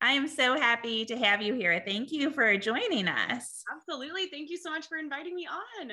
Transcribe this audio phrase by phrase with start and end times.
[0.00, 1.82] I am so happy to have you here.
[1.84, 3.62] Thank you for joining us.
[3.74, 4.26] Absolutely.
[4.26, 5.92] Thank you so much for inviting me on.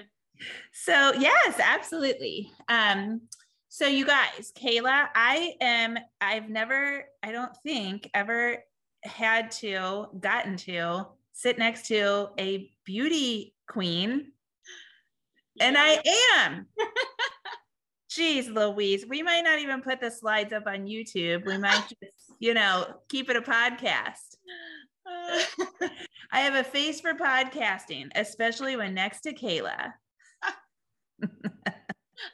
[0.71, 2.51] So, yes, absolutely.
[2.67, 3.21] Um,
[3.69, 8.63] so you guys, Kayla, I am I've never I don't think ever
[9.03, 14.31] had to gotten to sit next to a beauty queen.
[15.55, 15.65] Yeah.
[15.65, 16.03] And I
[16.35, 16.67] am.
[18.11, 21.47] Jeez, Louise, we might not even put the slides up on YouTube.
[21.47, 24.35] We might just, you know, keep it a podcast.
[26.29, 29.93] I have a face for podcasting, especially when next to Kayla.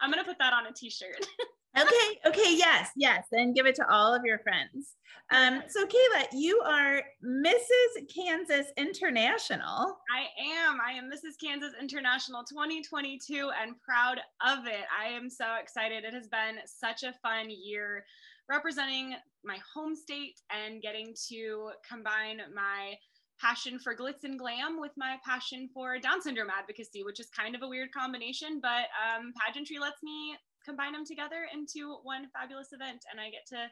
[0.02, 1.28] I'm gonna put that on a t-shirt.
[1.80, 3.28] okay, okay, yes, yes.
[3.32, 4.96] Then give it to all of your friends.
[5.32, 8.12] Um, so Kayla, you are Mrs.
[8.12, 9.96] Kansas International.
[10.12, 10.26] I
[10.66, 10.80] am.
[10.82, 11.40] I am Mrs.
[11.40, 14.86] Kansas International 2022 and proud of it.
[15.00, 16.04] I am so excited.
[16.04, 18.06] It has been such a fun year
[18.50, 22.96] representing my home state and getting to combine my
[23.40, 27.56] passion for glitz and glam with my passion for Down syndrome advocacy, which is kind
[27.56, 30.36] of a weird combination, but um, pageantry lets me
[30.66, 33.68] combine them together into one fabulous event, and I get to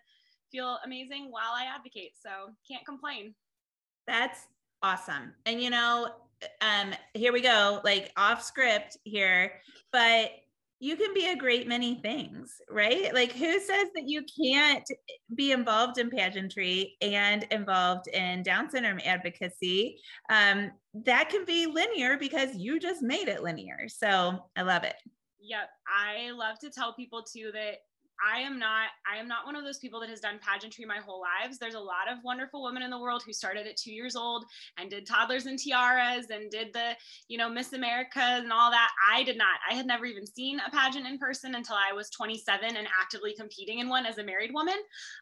[0.52, 2.14] feel amazing while I advocate.
[2.22, 3.34] So can't complain.
[4.08, 4.48] That's
[4.82, 5.34] awesome.
[5.46, 6.12] And you know,
[6.62, 9.54] um, here we go, like off script here,
[9.92, 10.32] but
[10.80, 13.14] you can be a great many things, right?
[13.14, 14.88] Like, who says that you can't
[15.34, 20.00] be involved in pageantry and involved in Down syndrome advocacy?
[20.30, 20.72] Um,
[21.06, 23.88] that can be linear because you just made it linear.
[23.88, 24.96] So I love it.
[25.42, 25.70] Yep.
[25.88, 27.78] I love to tell people too that
[28.26, 30.98] I am not I am not one of those people that has done pageantry my
[30.98, 31.58] whole lives.
[31.58, 34.46] There's a lot of wonderful women in the world who started at 2 years old
[34.78, 36.96] and did toddlers and tiaras and did the,
[37.28, 38.90] you know, Miss America and all that.
[39.12, 39.60] I did not.
[39.70, 43.34] I had never even seen a pageant in person until I was 27 and actively
[43.38, 44.78] competing in one as a married woman.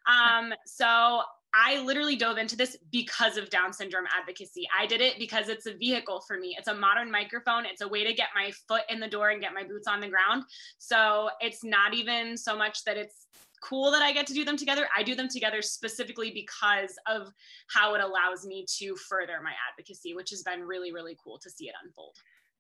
[0.08, 1.22] Um, so
[1.56, 4.68] I literally dove into this because of Down syndrome advocacy.
[4.78, 6.56] I did it because it's a vehicle for me.
[6.58, 7.66] It's a modern microphone.
[7.66, 10.02] It's a way to get my foot in the door and get my boots on
[10.02, 10.44] the ground.
[10.80, 13.28] So it's not even so much that it's
[13.62, 14.88] cool that I get to do them together.
[14.96, 17.32] I do them together specifically because of
[17.68, 21.50] how it allows me to further my advocacy, which has been really, really cool to
[21.50, 22.16] see it unfold.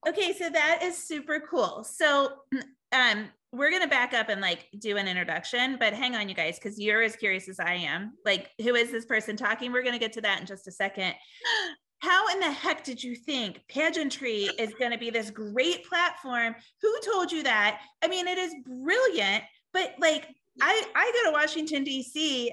[0.07, 1.83] Okay, so that is super cool.
[1.83, 2.33] So
[2.91, 6.59] um we're gonna back up and like do an introduction, but hang on, you guys,
[6.59, 8.13] because you're as curious as I am.
[8.25, 9.71] Like, who is this person talking?
[9.71, 11.13] We're gonna get to that in just a second.
[11.99, 16.55] How in the heck did you think pageantry is gonna be this great platform?
[16.81, 17.81] Who told you that?
[18.03, 19.43] I mean, it is brilliant,
[19.73, 20.27] but like
[20.61, 22.51] I I go to Washington D.C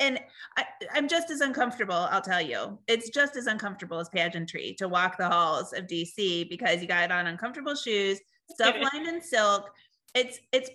[0.00, 0.18] and
[0.56, 0.64] I,
[0.94, 2.08] am just as uncomfortable.
[2.10, 6.48] I'll tell you, it's just as uncomfortable as pageantry to walk the halls of DC
[6.48, 8.20] because you got on uncomfortable shoes,
[8.50, 9.70] stuff lined in silk.
[10.14, 10.70] It's it's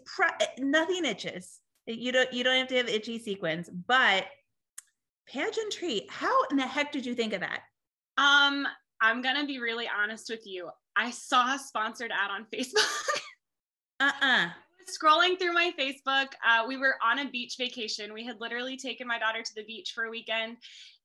[0.59, 1.59] nothing itches.
[1.85, 4.25] You don't you don't have to have itchy sequins, but
[5.27, 6.05] pageantry.
[6.09, 7.61] How in the heck did you think of that?
[8.17, 8.67] Um,
[9.01, 10.69] I'm gonna be really honest with you.
[10.95, 13.21] I saw a sponsored ad on Facebook.
[13.99, 14.49] uh-uh
[14.97, 16.27] scrolling through my Facebook.
[16.47, 18.13] Uh, we were on a beach vacation.
[18.13, 20.57] We had literally taken my daughter to the beach for a weekend.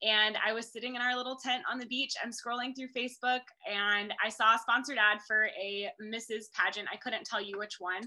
[0.03, 3.41] And I was sitting in our little tent on the beach and scrolling through Facebook.
[3.71, 6.45] And I saw a sponsored ad for a Mrs.
[6.53, 6.89] pageant.
[6.93, 8.03] I couldn't tell you which one.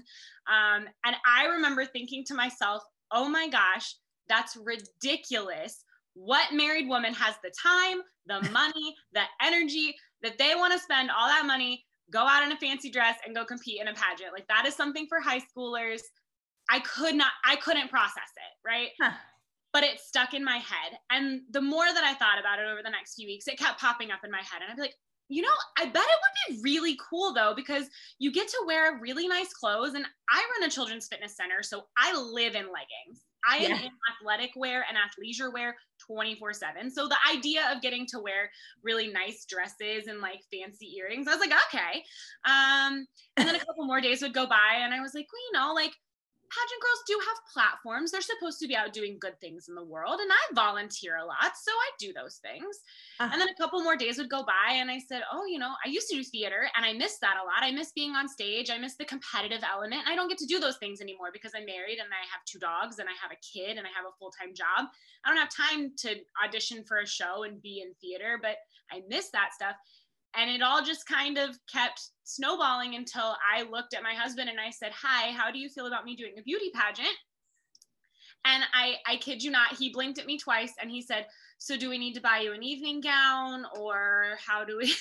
[0.46, 3.94] Um, and I remember thinking to myself, oh my gosh,
[4.28, 5.84] that's ridiculous.
[6.14, 11.10] What married woman has the time, the money, the energy that they want to spend
[11.10, 14.32] all that money go out in a fancy dress and go compete in a pageant.
[14.32, 16.00] Like that is something for high schoolers.
[16.70, 18.90] I could not, I couldn't process it, right?
[19.00, 19.12] Huh.
[19.72, 20.98] But it stuck in my head.
[21.10, 23.80] And the more that I thought about it over the next few weeks, it kept
[23.80, 24.62] popping up in my head.
[24.62, 24.94] And I'd be like,
[25.28, 25.48] you know,
[25.78, 27.86] I bet it would be really cool though, because
[28.18, 29.94] you get to wear really nice clothes.
[29.94, 33.24] And I run a children's fitness center, so I live in leggings.
[33.48, 33.90] I am in
[34.20, 35.76] athletic wear and athleisure wear
[36.06, 36.90] 24 7.
[36.90, 38.50] So the idea of getting to wear
[38.82, 42.02] really nice dresses and like fancy earrings, I was like, okay.
[42.44, 45.42] Um, and then a couple more days would go by, and I was like, well,
[45.52, 45.92] you know, like
[46.50, 48.10] pageant girls do have platforms.
[48.10, 50.20] They're supposed to be out doing good things in the world.
[50.20, 51.56] And I volunteer a lot.
[51.56, 52.80] So I do those things.
[53.20, 53.30] Uh-huh.
[53.32, 55.72] And then a couple more days would go by and I said, Oh, you know,
[55.84, 57.62] I used to do theater and I miss that a lot.
[57.62, 58.70] I miss being on stage.
[58.70, 60.02] I miss the competitive element.
[60.08, 62.58] I don't get to do those things anymore because I'm married and I have two
[62.58, 64.88] dogs and I have a kid and I have a full time job.
[65.24, 68.56] I don't have time to audition for a show and be in theater, but
[68.90, 69.76] I miss that stuff.
[70.36, 74.60] And it all just kind of kept snowballing until I looked at my husband and
[74.60, 77.16] I said, Hi, how do you feel about me doing a beauty pageant?
[78.44, 81.26] And I, I kid you not, he blinked at me twice and he said,
[81.58, 84.94] So do we need to buy you an evening gown or how do we?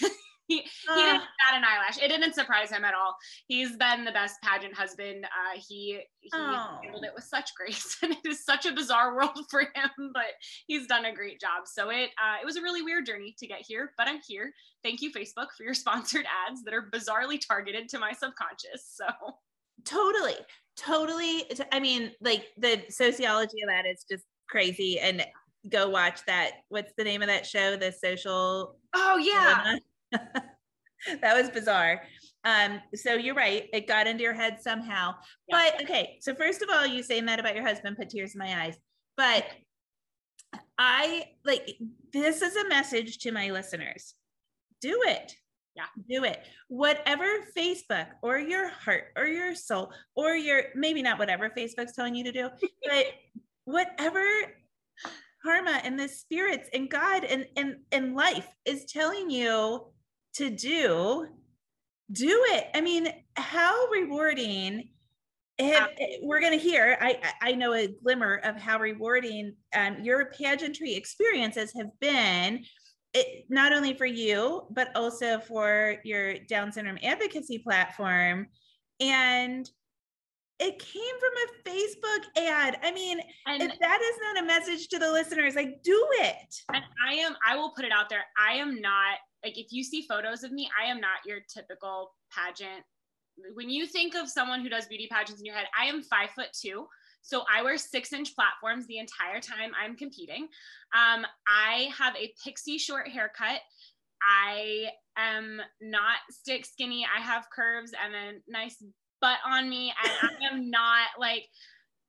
[0.58, 2.02] he, uh, he didn't bat an eyelash.
[2.02, 3.16] It didn't surprise him at all.
[3.48, 5.26] He's been the best pageant husband.
[5.26, 6.78] Uh, he he oh.
[6.82, 10.34] handled it with such grace, and it is such a bizarre world for him, but
[10.68, 11.64] he's done a great job.
[11.66, 14.52] So it uh, it was a really weird journey to get here, but I'm here.
[14.84, 18.96] Thank you, Facebook, for your sponsored ads that are bizarrely targeted to my subconscious.
[18.96, 19.06] So
[19.84, 20.36] totally,
[20.78, 21.44] totally.
[21.72, 25.26] I mean, like the sociology of that is just crazy and
[25.70, 29.76] go watch that what's the name of that show the social oh yeah
[31.22, 32.02] that was bizarre.
[32.44, 33.68] Um, so you're right.
[33.74, 35.16] It got into your head somehow.
[35.48, 35.70] Yeah.
[35.76, 38.40] But okay, so first of all, you saying that about your husband put tears in
[38.40, 38.78] my eyes.
[39.18, 39.46] But
[40.78, 41.78] I like
[42.14, 44.14] this is a message to my listeners.
[44.82, 45.36] do it.
[45.76, 45.86] Yeah.
[46.10, 46.44] Do it.
[46.70, 52.16] Whatever Facebook or your heart or your soul or your maybe not whatever Facebook's telling
[52.16, 52.50] you to do,
[52.84, 53.06] but
[53.66, 54.24] whatever
[55.46, 59.86] karma and the spirits and God and and and life is telling you
[60.38, 61.28] to do,
[62.12, 62.68] do it.
[62.74, 64.90] I mean, how rewarding
[66.22, 70.94] we're going to hear I, I know a glimmer of how rewarding um, your pageantry
[70.94, 72.64] experiences have been
[73.14, 78.48] it, not only for you but also for your down syndrome advocacy platform.
[79.00, 79.70] And
[80.60, 82.80] it came from a facebook ad.
[82.84, 86.56] I mean and if that is not a message to the listeners like do it.
[86.72, 89.84] And i am i will put it out there i am not like if you
[89.84, 92.84] see photos of me i am not your typical pageant
[93.54, 96.30] when you think of someone who does beauty pageants in your head, I am five
[96.32, 96.88] foot two.
[97.22, 100.44] So I wear six inch platforms the entire time I'm competing.
[100.94, 103.60] Um, I have a pixie short haircut.
[104.22, 107.06] I am not stick skinny.
[107.06, 108.82] I have curves and a nice
[109.20, 109.94] butt on me.
[110.04, 111.44] And I am not like,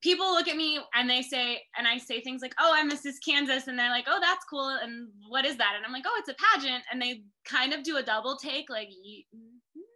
[0.02, 3.14] people look at me and they say, and I say things like, oh, I'm Mrs.
[3.24, 3.66] Kansas.
[3.66, 4.78] And they're like, oh, that's cool.
[4.82, 5.74] And what is that?
[5.76, 6.84] And I'm like, oh, it's a pageant.
[6.92, 8.88] And they kind of do a double take, like,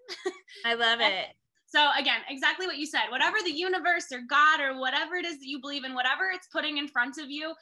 [0.66, 1.26] I love it.
[1.66, 3.10] So again, exactly what you said.
[3.10, 6.48] Whatever the universe or God or whatever it is that you believe in, whatever it's
[6.48, 7.54] putting in front of you,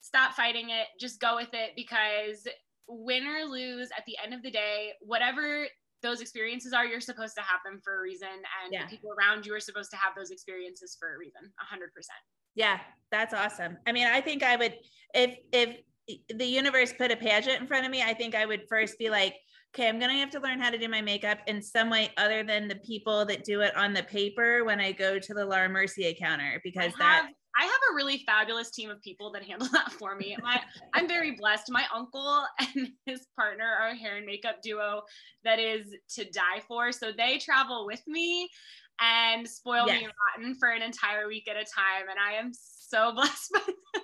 [0.00, 0.86] stop fighting it.
[0.98, 2.46] Just go with it because
[2.88, 5.66] win or lose at the end of the day, whatever
[6.02, 8.28] those experiences are, you're supposed to have them for a reason.
[8.28, 8.84] And yeah.
[8.84, 11.42] the people around you are supposed to have those experiences for a reason.
[11.60, 12.18] A hundred percent.
[12.54, 12.80] Yeah,
[13.10, 13.78] that's awesome.
[13.86, 14.74] I mean, I think I would
[15.14, 15.76] if if
[16.34, 19.08] the universe put a pageant in front of me, I think I would first be
[19.08, 19.36] like,
[19.74, 22.42] okay, I'm gonna have to learn how to do my makeup in some way other
[22.42, 25.68] than the people that do it on the paper when I go to the Laura
[25.68, 29.68] Mercier counter because I that I have a really fabulous team of people that handle
[29.72, 30.36] that for me.
[30.42, 30.60] My,
[30.94, 31.70] I'm very blessed.
[31.70, 35.02] My uncle and his partner are a hair and makeup duo
[35.44, 36.92] that is to die for.
[36.92, 38.48] So they travel with me
[39.00, 40.02] and spoil yes.
[40.02, 42.08] me rotten for an entire week at a time.
[42.10, 43.60] And I am so blessed by
[43.94, 44.02] them.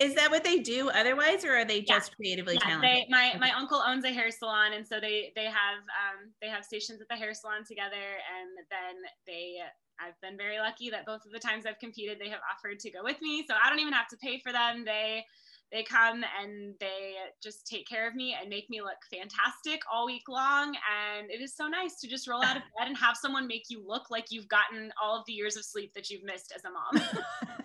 [0.00, 2.16] Is that what they do otherwise, or are they just yeah.
[2.16, 2.90] creatively yeah, talented?
[2.90, 6.48] They, my my uncle owns a hair salon, and so they they have um, they
[6.48, 9.56] have stations at the hair salon together, and then they.
[10.00, 12.90] I've been very lucky that both of the times I've competed, they have offered to
[12.92, 14.84] go with me, so I don't even have to pay for them.
[14.84, 15.24] They
[15.70, 20.06] they come and they just take care of me and make me look fantastic all
[20.06, 23.16] week long and it is so nice to just roll out of bed and have
[23.16, 26.24] someone make you look like you've gotten all of the years of sleep that you've
[26.24, 27.06] missed as a mom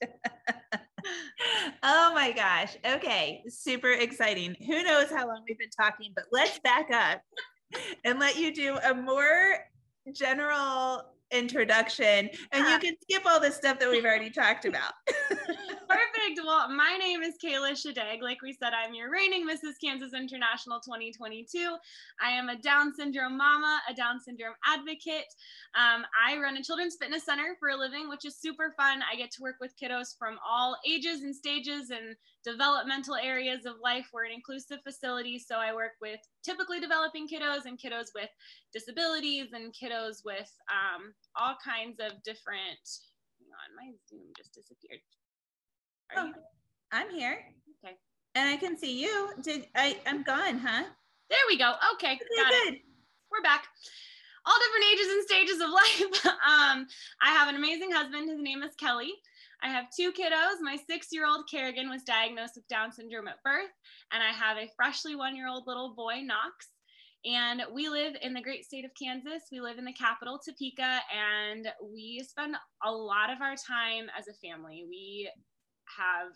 [1.82, 2.76] oh my gosh.
[2.84, 3.42] Okay.
[3.48, 4.56] Super exciting.
[4.66, 7.20] Who knows how long we've been talking, but let's back up
[8.04, 9.58] and let you do a more
[10.12, 14.92] general introduction and you can skip all the stuff that we've already talked about.
[15.94, 16.40] Perfect.
[16.44, 18.20] Well, my name is Kayla Schadegg.
[18.20, 19.78] Like we said, I'm your reigning Mrs.
[19.80, 21.76] Kansas International 2022.
[22.20, 25.30] I am a Down syndrome mama, a Down syndrome advocate.
[25.78, 29.02] Um, I run a children's fitness center for a living, which is super fun.
[29.06, 33.74] I get to work with kiddos from all ages and stages and developmental areas of
[33.80, 34.08] life.
[34.12, 38.30] We're an inclusive facility, so I work with typically developing kiddos and kiddos with
[38.72, 42.82] disabilities and kiddos with um, all kinds of different.
[43.38, 44.98] Hang on, my Zoom just disappeared.
[46.16, 46.34] Oh, you?
[46.92, 47.38] I'm here.
[47.84, 47.96] Okay.
[48.34, 49.30] And I can see you.
[49.42, 49.98] Did I?
[50.06, 50.84] I'm gone, huh?
[51.30, 51.74] There we go.
[51.94, 52.74] Okay, okay got good.
[52.74, 52.80] it.
[53.30, 53.66] We're back.
[54.46, 55.70] All different ages and stages of
[56.24, 56.26] life.
[56.26, 56.86] um,
[57.22, 58.28] I have an amazing husband.
[58.30, 59.12] His name is Kelly.
[59.62, 60.60] I have two kiddos.
[60.60, 63.72] My six year old Kerrigan was diagnosed with Down syndrome at birth,
[64.12, 66.68] and I have a freshly one year old little boy, Knox.
[67.24, 69.44] And we live in the great state of Kansas.
[69.50, 74.28] We live in the capital, Topeka, and we spend a lot of our time as
[74.28, 74.84] a family.
[74.86, 75.30] We
[75.96, 76.32] have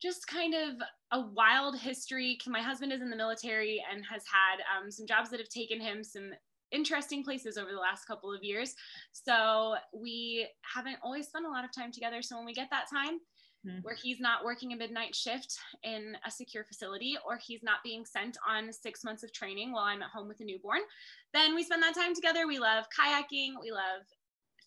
[0.00, 0.74] just kind of
[1.12, 2.38] a wild history.
[2.46, 5.80] My husband is in the military and has had um, some jobs that have taken
[5.80, 6.30] him some
[6.72, 8.74] interesting places over the last couple of years.
[9.12, 12.22] So we haven't always spent a lot of time together.
[12.22, 13.20] So when we get that time,
[13.66, 13.78] mm-hmm.
[13.82, 18.04] where he's not working a midnight shift in a secure facility or he's not being
[18.04, 20.80] sent on six months of training while I'm at home with a newborn,
[21.32, 22.46] then we spend that time together.
[22.46, 24.02] We love kayaking, we love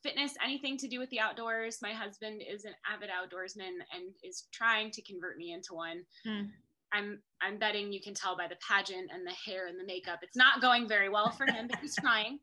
[0.04, 1.80] fitness, anything to do with the outdoors.
[1.82, 6.04] My husband is an avid outdoorsman and is trying to convert me into one.
[6.26, 6.50] Mm.
[6.92, 10.20] I'm I'm betting you can tell by the pageant and the hair and the makeup.
[10.22, 12.40] It's not going very well for him, but he's trying.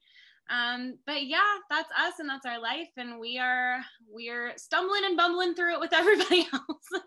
[0.49, 5.17] Um, but yeah, that's us and that's our life, and we are we're stumbling and
[5.17, 7.03] bumbling through it with everybody else.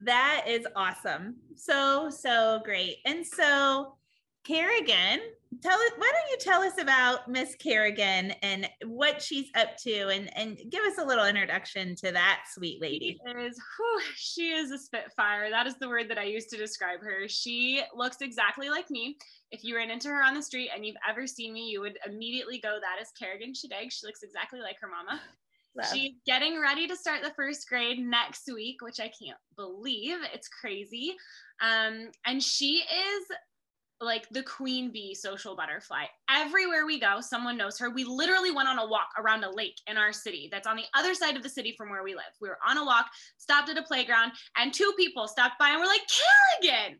[0.00, 1.36] that is awesome.
[1.54, 2.96] So so great.
[3.06, 3.94] And so
[4.44, 5.20] Kerrigan,
[5.62, 10.08] tell us why don't you tell us about Miss Kerrigan and what she's up to
[10.08, 13.18] and and give us a little introduction to that sweet lady.
[13.26, 15.50] She is whew, she is a spitfire.
[15.50, 17.28] That is the word that I use to describe her.
[17.28, 19.16] She looks exactly like me.
[19.50, 21.98] If you ran into her on the street and you've ever seen me, you would
[22.06, 23.90] immediately go, that is Kerrigan Schadegg.
[23.90, 25.20] She looks exactly like her mama.
[25.76, 25.86] Love.
[25.92, 30.18] She's getting ready to start the first grade next week, which I can't believe.
[30.32, 31.14] It's crazy.
[31.60, 33.24] Um, and she is
[34.00, 36.04] like the queen bee social butterfly.
[36.30, 37.90] Everywhere we go, someone knows her.
[37.90, 40.84] We literally went on a walk around a lake in our city that's on the
[40.94, 42.32] other side of the city from where we live.
[42.40, 45.80] We were on a walk, stopped at a playground, and two people stopped by and
[45.80, 46.02] were like,
[46.62, 46.98] Kerrigan.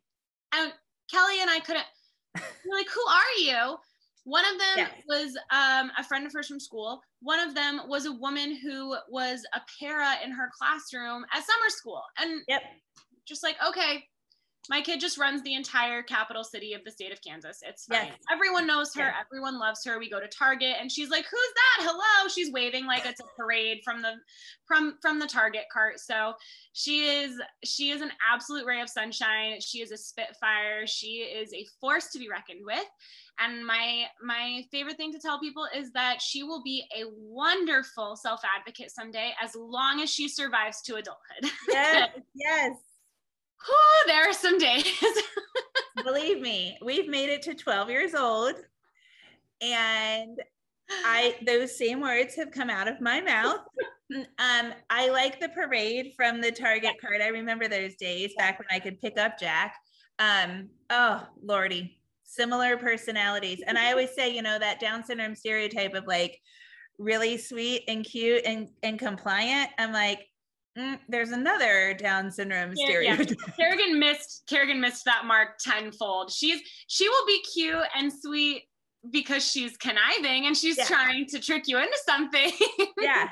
[0.54, 0.73] And
[1.11, 1.87] Kelly and I couldn't,
[2.37, 3.76] we're like, who are you?
[4.25, 4.90] One of them yes.
[5.09, 7.00] was um, a friend of hers from school.
[7.23, 11.69] One of them was a woman who was a para in her classroom at summer
[11.69, 12.02] school.
[12.19, 12.62] And yep.
[13.26, 14.04] just like, okay,
[14.69, 17.61] my kid just runs the entire capital city of the state of Kansas.
[17.67, 18.07] It's fine.
[18.07, 18.17] Yes.
[18.31, 19.02] Everyone knows her.
[19.02, 19.12] Yeah.
[19.25, 19.99] Everyone loves her.
[19.99, 21.87] We go to Target and she's like, "Who's that?
[21.88, 24.14] Hello." She's waving like it's a parade from the
[24.67, 25.99] from from the Target cart.
[25.99, 26.35] So,
[26.73, 29.61] she is she is an absolute ray of sunshine.
[29.61, 30.87] She is a spitfire.
[30.87, 32.87] She is a force to be reckoned with.
[33.38, 38.14] And my my favorite thing to tell people is that she will be a wonderful
[38.17, 41.50] self-advocate someday as long as she survives to adulthood.
[41.69, 42.11] Yes.
[42.35, 42.73] yes.
[43.67, 44.85] Whew, there are some days.
[46.05, 48.55] Believe me, we've made it to 12 years old.
[49.61, 50.40] And
[51.05, 53.61] I those same words have come out of my mouth.
[54.12, 57.21] Um, I like the parade from the Target card.
[57.23, 59.76] I remember those days back when I could pick up Jack.
[60.19, 63.62] Um, oh lordy, similar personalities.
[63.67, 66.40] And I always say, you know, that Down syndrome stereotype of like
[66.99, 69.71] really sweet and cute and, and compliant.
[69.79, 70.26] I'm like,
[70.79, 73.29] Mm, there's another Down syndrome yeah, stereotype.
[73.49, 73.55] Yeah.
[73.57, 76.31] Kerrigan missed Kerrigan missed that mark tenfold.
[76.31, 78.65] She's she will be cute and sweet
[79.11, 80.85] because she's conniving and she's yeah.
[80.85, 82.53] trying to trick you into something.
[83.00, 83.31] yeah.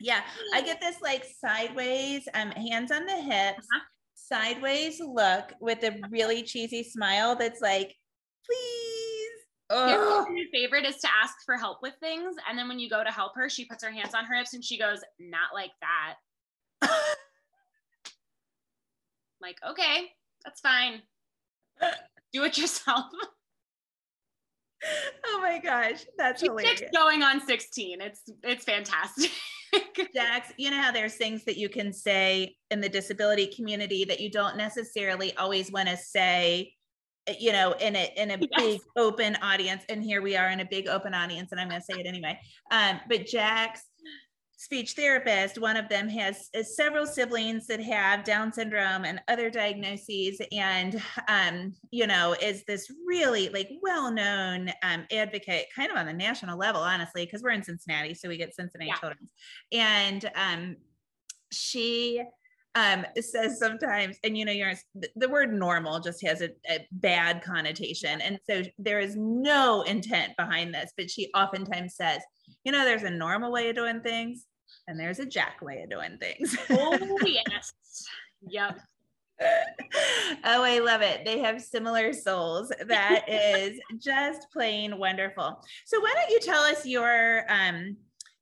[0.00, 0.20] yeah.
[0.54, 3.80] I get this like sideways, um, hands on the hips, uh-huh.
[4.14, 7.94] sideways look with a really cheesy smile that's like,
[8.46, 8.77] please
[9.70, 12.36] my favorite is to ask for help with things.
[12.48, 14.54] And then when you go to help her, she puts her hands on her hips
[14.54, 16.14] and she goes, Not like that.
[19.40, 20.10] like, okay,
[20.44, 21.02] that's fine.
[22.32, 23.06] Do it yourself.
[25.26, 26.82] oh my gosh, that's She's hilarious.
[26.94, 28.00] Going on 16.
[28.00, 29.30] It's it's fantastic.
[30.14, 34.20] Jax, you know how there's things that you can say in the disability community that
[34.20, 36.72] you don't necessarily always want to say
[37.38, 38.48] you know in a in a yes.
[38.56, 41.80] big open audience and here we are in a big open audience and i'm going
[41.80, 42.38] to say it anyway
[42.70, 43.82] um, but jack's
[44.56, 49.50] speech therapist one of them has uh, several siblings that have down syndrome and other
[49.50, 56.06] diagnoses and um, you know is this really like well-known um, advocate kind of on
[56.06, 58.96] the national level honestly because we're in cincinnati so we get cincinnati yeah.
[58.96, 59.28] children
[59.72, 60.76] and um,
[61.52, 62.22] she
[62.74, 64.74] um, says sometimes, and you know, you're
[65.16, 68.20] the word normal just has a, a, bad connotation.
[68.20, 72.22] And so there is no intent behind this, but she oftentimes says,
[72.64, 74.44] you know, there's a normal way of doing things
[74.86, 76.56] and there's a jack way of doing things.
[76.70, 77.72] oh, yes.
[78.46, 78.80] Yep.
[79.42, 81.24] oh, I love it.
[81.24, 82.72] They have similar souls.
[82.86, 85.62] That is just plain wonderful.
[85.86, 87.96] So why don't you tell us your um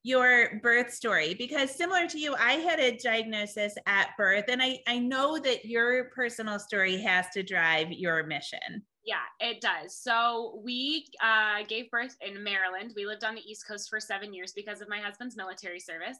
[0.06, 4.78] your birth story because similar to you i had a diagnosis at birth and i
[4.86, 8.84] i know that your personal story has to drive your mission.
[9.04, 9.96] Yeah it does.
[9.96, 12.92] So we uh, gave birth in maryland.
[12.94, 16.18] We lived on the east coast for seven years because of my husband's military service.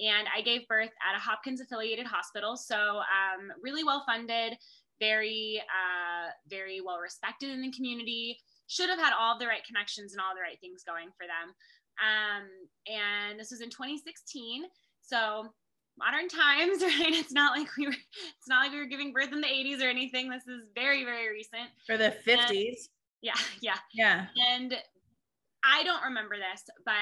[0.00, 2.56] And i gave birth at a hopkins affiliated hospital.
[2.56, 4.58] So um, really well funded
[4.98, 8.38] very uh, very well respected in the community.
[8.66, 11.54] Should have had all the right connections and all the right things going for them
[11.98, 12.46] um,
[12.86, 14.64] and this was in 2016.
[15.02, 15.46] So
[15.98, 17.14] modern times, right?
[17.14, 19.80] It's not like we were it's not like we were giving birth in the 80s
[19.80, 20.30] or anything.
[20.30, 21.68] This is very, very recent.
[21.86, 22.48] For the 50s.
[22.50, 22.76] And,
[23.22, 23.76] yeah, yeah.
[23.92, 24.26] Yeah.
[24.48, 24.76] And
[25.64, 26.94] I don't remember this, but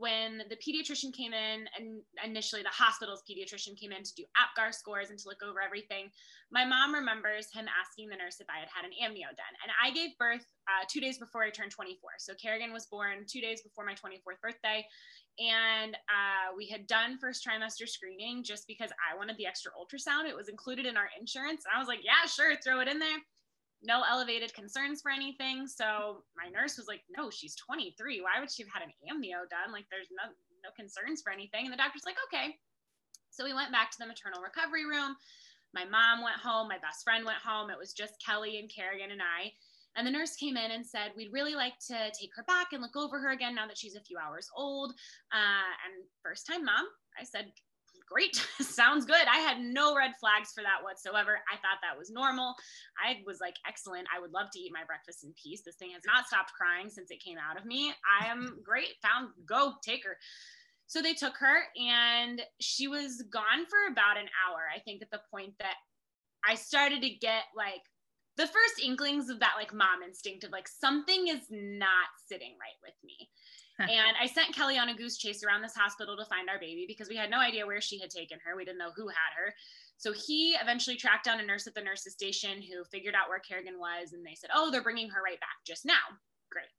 [0.00, 4.72] when the pediatrician came in and initially the hospital's pediatrician came in to do apgar
[4.72, 6.08] scores and to look over everything
[6.50, 9.70] my mom remembers him asking the nurse if i had had an amnio done and
[9.84, 13.40] i gave birth uh, two days before i turned 24 so kerrigan was born two
[13.40, 14.84] days before my 24th birthday.
[15.38, 20.28] And uh, we had done first trimester screening just because i wanted the extra ultrasound.
[20.28, 21.64] It was included in our insurance.
[21.64, 23.18] And i was like yeah sure throw it in there
[23.82, 25.66] no elevated concerns for anything.
[25.66, 28.20] So my nurse was like, no, she's 23.
[28.20, 29.72] Why would she have had an amnio done?
[29.72, 30.28] Like there's no,
[30.62, 31.64] no concerns for anything.
[31.64, 32.56] And the doctor's like, okay.
[33.30, 35.16] So we went back to the maternal recovery room.
[35.72, 36.68] My mom went home.
[36.68, 37.70] My best friend went home.
[37.70, 39.52] It was just Kelly and Kerrigan and I.
[39.96, 42.82] And the nurse came in and said, We'd really like to take her back and
[42.82, 44.92] look over her again now that she's a few hours old.
[45.32, 46.86] Uh, and first time mom,
[47.18, 47.52] I said,
[48.10, 49.26] Great, sounds good.
[49.30, 51.38] I had no red flags for that whatsoever.
[51.46, 52.54] I thought that was normal.
[52.98, 54.08] I was like, Excellent.
[54.14, 55.62] I would love to eat my breakfast in peace.
[55.64, 57.92] This thing has not stopped crying since it came out of me.
[58.20, 58.98] I am great.
[59.02, 60.16] Found, go, take her.
[60.86, 64.66] So they took her and she was gone for about an hour.
[64.74, 65.76] I think at the point that
[66.44, 67.82] I started to get like
[68.36, 72.78] the first inklings of that like mom instinct of like something is not sitting right
[72.82, 73.30] with me.
[73.80, 76.84] And I sent Kelly on a goose chase around this hospital to find our baby
[76.86, 78.56] because we had no idea where she had taken her.
[78.56, 79.54] We didn't know who had her.
[79.96, 83.38] So he eventually tracked down a nurse at the nurse's station who figured out where
[83.38, 86.18] Kerrigan was and they said, "Oh, they're bringing her right back just now."
[86.50, 86.70] Great.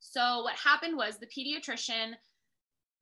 [0.00, 2.14] So what happened was the pediatrician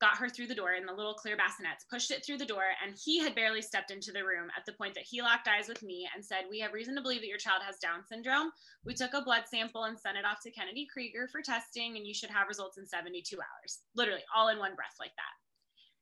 [0.05, 2.77] got her through the door in the little clear bassinets, pushed it through the door,
[2.85, 5.67] and he had barely stepped into the room at the point that he locked eyes
[5.67, 8.51] with me and said, We have reason to believe that your child has Down syndrome.
[8.85, 12.05] We took a blood sample and sent it off to Kennedy Krieger for testing, and
[12.05, 13.79] you should have results in 72 hours.
[13.95, 15.33] Literally, all in one breath, like that.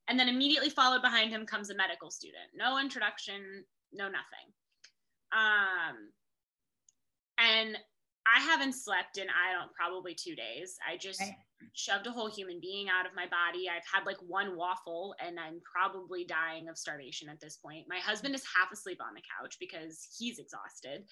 [0.08, 2.52] And then immediately followed behind him comes a medical student.
[2.54, 4.52] No introduction, no nothing.
[5.32, 6.12] Um,
[7.38, 7.78] and
[8.26, 10.76] I haven't slept in I don't probably two days.
[10.86, 11.22] I just.
[11.72, 13.68] Shoved a whole human being out of my body.
[13.68, 17.86] I've had like one waffle and I'm probably dying of starvation at this point.
[17.88, 21.04] My husband is half asleep on the couch because he's exhausted.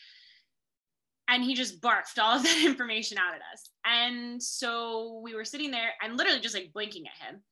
[1.28, 3.70] And he just barfed all of that information out at us.
[3.84, 7.42] And so we were sitting there and literally just like blinking at him.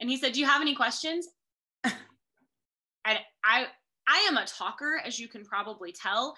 [0.00, 1.26] And he said, Do you have any questions?
[1.84, 1.94] and
[3.44, 3.66] I
[4.06, 6.34] I am a talker, as you can probably tell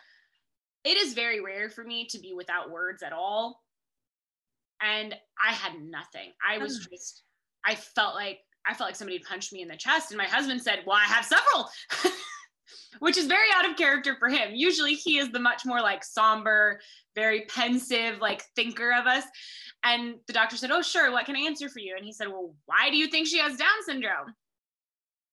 [0.84, 3.60] it is very rare for me to be without words at all.
[4.82, 6.32] And I had nothing.
[6.46, 7.22] I was just,
[7.64, 10.10] I felt like, I felt like somebody punched me in the chest.
[10.10, 11.68] And my husband said, Well, I have several,
[13.00, 14.50] which is very out of character for him.
[14.54, 16.80] Usually he is the much more like somber,
[17.14, 19.24] very pensive, like thinker of us.
[19.84, 21.10] And the doctor said, Oh, sure.
[21.10, 21.94] What can I answer for you?
[21.96, 24.34] And he said, Well, why do you think she has Down syndrome?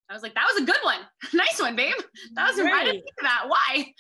[0.10, 1.00] I was like, That was a good one.
[1.34, 1.96] nice one, babe.
[2.36, 2.74] That was, right.
[2.74, 3.46] I didn't think of that.
[3.48, 3.94] Why?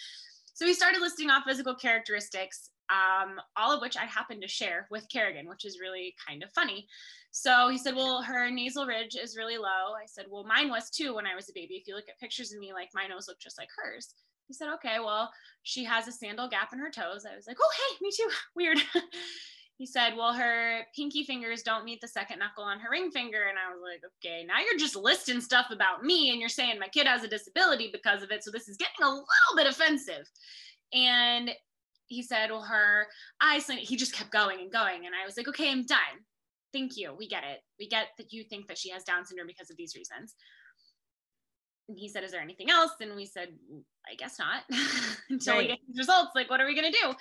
[0.53, 4.87] So he started listing off physical characteristics, um, all of which I happened to share
[4.89, 6.87] with Kerrigan, which is really kind of funny.
[7.31, 9.93] So he said, Well, her nasal ridge is really low.
[9.95, 11.75] I said, Well, mine was too when I was a baby.
[11.75, 14.13] If you look at pictures of me, like my nose looked just like hers.
[14.47, 15.29] He said, Okay, well,
[15.63, 17.25] she has a sandal gap in her toes.
[17.31, 18.29] I was like, Oh, hey, me too.
[18.55, 18.79] Weird.
[19.77, 23.43] he said, Well, her pinky fingers don't meet the second knuckle on her ring finger.
[23.49, 26.79] And I was like, Okay, now you're just listing stuff about me and you're saying
[26.79, 28.43] my kid has a disability because of it.
[28.43, 29.25] So this is getting a little
[29.57, 30.27] bit offensive.
[30.93, 31.51] And
[32.07, 33.07] he said, Well, her
[33.41, 35.05] eyes, he just kept going and going.
[35.05, 35.99] And I was like, Okay, I'm done.
[36.73, 37.13] Thank you.
[37.17, 37.59] We get it.
[37.79, 40.35] We get that you think that she has Down syndrome because of these reasons.
[41.87, 42.91] And he said, Is there anything else?
[42.99, 43.49] And we said,
[44.09, 44.63] I guess not
[45.29, 45.63] until right.
[45.63, 46.31] we get these results.
[46.35, 47.13] Like, what are we going to do?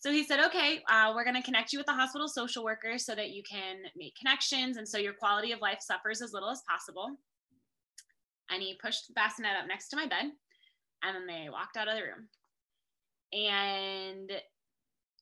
[0.00, 2.96] So he said, okay, uh, we're going to connect you with the hospital social worker
[2.96, 6.48] so that you can make connections and so your quality of life suffers as little
[6.48, 7.18] as possible.
[8.48, 10.32] And he pushed the bassinet up next to my bed
[11.02, 12.28] and then they walked out of the room.
[13.32, 14.30] And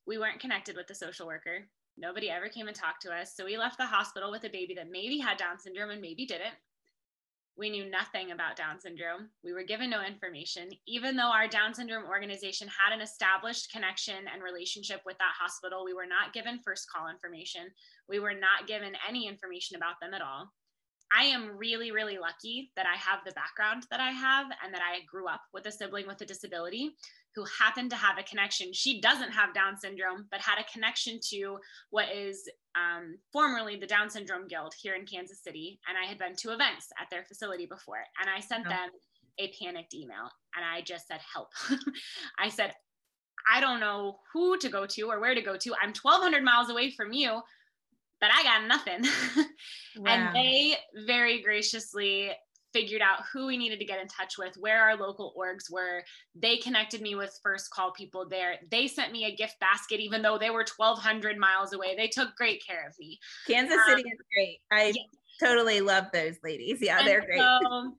[0.07, 1.67] we weren't connected with the social worker.
[1.97, 3.35] Nobody ever came and talked to us.
[3.35, 6.25] So we left the hospital with a baby that maybe had Down syndrome and maybe
[6.25, 6.55] didn't.
[7.57, 9.29] We knew nothing about Down syndrome.
[9.43, 10.69] We were given no information.
[10.87, 15.83] Even though our Down syndrome organization had an established connection and relationship with that hospital,
[15.83, 17.63] we were not given first call information.
[18.07, 20.53] We were not given any information about them at all.
[21.11, 24.81] I am really, really lucky that I have the background that I have and that
[24.81, 26.95] I grew up with a sibling with a disability
[27.35, 28.73] who happened to have a connection.
[28.73, 31.57] She doesn't have Down syndrome, but had a connection to
[31.89, 35.79] what is um, formerly the Down Syndrome Guild here in Kansas City.
[35.87, 38.03] And I had been to events at their facility before.
[38.19, 38.69] And I sent oh.
[38.69, 38.89] them
[39.39, 41.49] a panicked email and I just said, help.
[42.39, 42.73] I said,
[43.51, 45.73] I don't know who to go to or where to go to.
[45.81, 47.41] I'm 1,200 miles away from you,
[48.19, 49.03] but I got nothing.
[49.97, 50.05] wow.
[50.05, 52.31] And they very graciously
[52.73, 56.03] figured out who we needed to get in touch with, where our local orgs were.
[56.35, 58.55] They connected me with first call people there.
[58.69, 61.95] They sent me a gift basket, even though they were 1,200 miles away.
[61.95, 63.19] They took great care of me.
[63.47, 64.57] Kansas um, City is great.
[64.71, 65.47] I yeah.
[65.47, 66.79] totally love those ladies.
[66.81, 67.39] Yeah, and they're great.
[67.39, 67.93] So,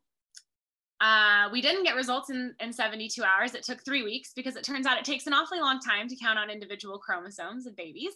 [1.01, 3.55] uh, we didn't get results in, in 72 hours.
[3.55, 6.17] It took three weeks because it turns out it takes an awfully long time to
[6.17, 8.13] count on individual chromosomes of babies.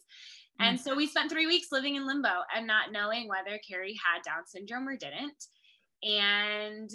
[0.60, 0.82] And mm.
[0.82, 4.46] so we spent three weeks living in limbo and not knowing whether Carrie had Down
[4.46, 5.46] syndrome or didn't
[6.04, 6.90] and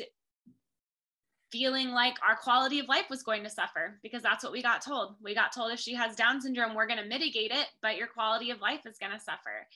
[1.52, 4.84] feeling like our quality of life was going to suffer because that's what we got
[4.84, 5.16] told.
[5.22, 8.08] We got told if she has Down syndrome, we're going to mitigate it, but your
[8.08, 9.68] quality of life is going to suffer.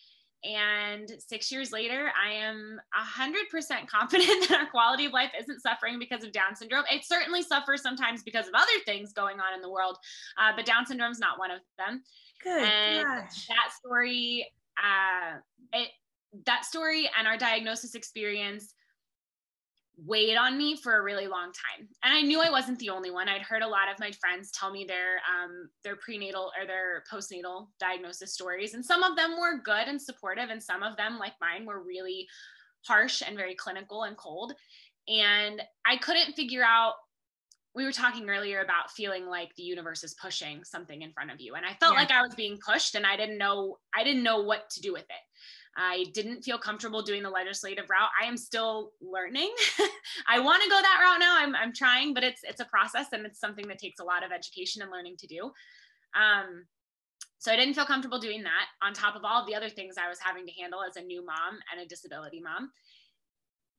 [0.43, 5.99] And six years later, I am 100% confident that our quality of life isn't suffering
[5.99, 6.83] because of Down syndrome.
[6.91, 9.97] It certainly suffers sometimes because of other things going on in the world,
[10.37, 12.03] uh, but Down syndrome is not one of them.
[12.43, 12.63] Good.
[12.63, 13.47] And gosh.
[13.47, 14.45] that story,
[14.77, 15.37] uh,
[15.71, 15.89] it,
[16.45, 18.73] that story and our diagnosis experience
[19.97, 21.87] weighed on me for a really long time.
[22.03, 23.29] And i knew i wasn't the only one.
[23.29, 27.03] I'd heard a lot of my friends tell me their um, their prenatal or their
[27.11, 31.19] postnatal diagnosis stories and some of them were good and supportive and some of them
[31.19, 32.27] like mine were really
[32.85, 34.53] harsh and very clinical and cold.
[35.07, 36.93] And i couldn't figure out
[37.75, 41.41] we were talking earlier about feeling like the universe is pushing something in front of
[41.41, 41.99] you and i felt Yeah.
[41.99, 44.93] like i was being pushed and i didn't know i didn't know what to do
[44.93, 45.23] with it
[45.75, 48.09] I didn't feel comfortable doing the legislative route.
[48.21, 49.53] I am still learning.
[50.27, 51.35] I want to go that route now.
[51.37, 54.23] I'm, I'm trying, but it's it's a process and it's something that takes a lot
[54.23, 55.51] of education and learning to do.
[56.15, 56.65] Um,
[57.39, 59.95] so I didn't feel comfortable doing that on top of all of the other things
[59.97, 62.71] I was having to handle as a new mom and a disability mom.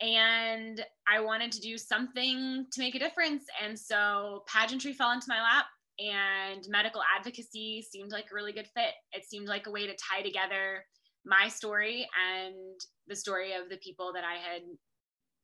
[0.00, 3.44] And I wanted to do something to make a difference.
[3.64, 5.66] And so pageantry fell into my lap
[5.98, 8.94] and medical advocacy seemed like a really good fit.
[9.12, 10.84] It seemed like a way to tie together
[11.24, 12.06] my story
[12.36, 14.62] and the story of the people that I had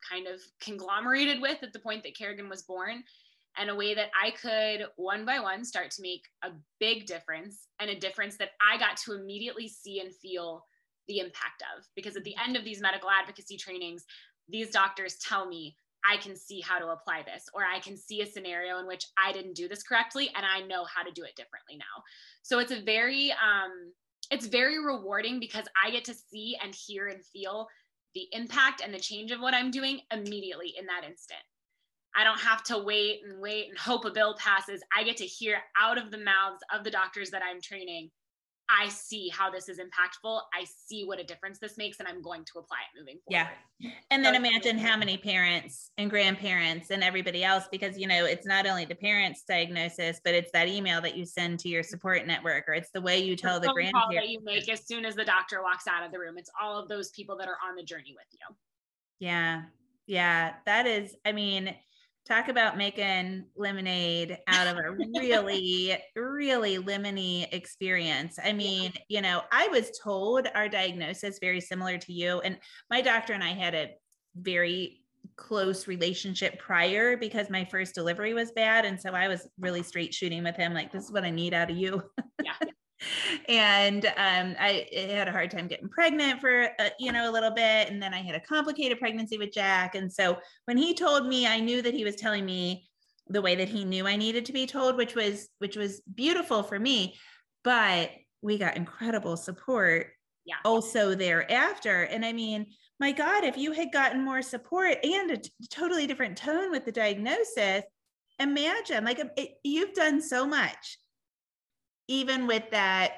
[0.08, 3.02] kind of conglomerated with at the point that Kerrigan was born,
[3.58, 7.66] and a way that I could one by one start to make a big difference
[7.80, 10.64] and a difference that I got to immediately see and feel
[11.08, 11.84] the impact of.
[11.96, 14.04] Because at the end of these medical advocacy trainings,
[14.48, 15.76] these doctors tell me,
[16.08, 19.04] I can see how to apply this, or I can see a scenario in which
[19.18, 22.02] I didn't do this correctly and I know how to do it differently now.
[22.42, 23.92] So it's a very, um,
[24.30, 27.68] it's very rewarding because I get to see and hear and feel
[28.14, 31.40] the impact and the change of what I'm doing immediately in that instant.
[32.16, 34.82] I don't have to wait and wait and hope a bill passes.
[34.96, 38.10] I get to hear out of the mouths of the doctors that I'm training.
[38.70, 40.40] I see how this is impactful.
[40.54, 43.48] I see what a difference this makes, and I'm going to apply it moving forward.
[43.80, 43.90] Yeah.
[44.10, 48.24] And then So- imagine how many parents and grandparents and everybody else, because you know,
[48.26, 51.82] it's not only the parents' diagnosis, but it's that email that you send to your
[51.82, 54.30] support network, or it's the way you tell the phone call that grandparents.
[54.30, 56.38] you make as soon as the doctor walks out of the room.
[56.38, 58.56] It's all of those people that are on the journey with you.
[59.18, 59.62] Yeah.
[60.06, 60.54] Yeah.
[60.66, 61.74] That is, I mean,
[62.30, 68.38] talk about making lemonade out of a really, really lemony experience.
[68.42, 72.40] I mean, you know, I was told our diagnosis very similar to you.
[72.40, 73.90] And my doctor and I had a
[74.36, 75.00] very
[75.34, 78.84] close relationship prior because my first delivery was bad.
[78.84, 81.52] And so I was really straight shooting with him, like, this is what I need
[81.52, 82.00] out of you.
[82.44, 82.52] Yeah.
[83.48, 87.50] and um, I had a hard time getting pregnant for uh, you know a little
[87.50, 89.94] bit, and then I had a complicated pregnancy with Jack.
[89.94, 92.88] And so when he told me, I knew that he was telling me
[93.28, 96.62] the way that he knew I needed to be told, which was which was beautiful
[96.62, 97.16] for me.
[97.62, 98.10] But
[98.42, 100.08] we got incredible support
[100.46, 100.56] Yeah.
[100.64, 102.02] also thereafter.
[102.04, 102.66] And I mean,
[102.98, 106.84] my God, if you had gotten more support and a t- totally different tone with
[106.84, 107.82] the diagnosis,
[108.38, 110.98] imagine like it, you've done so much
[112.10, 113.12] even with that